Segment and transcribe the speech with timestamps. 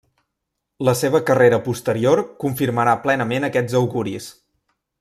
[0.87, 4.33] La seva carrera posterior confirmarà plenament aquests auguris.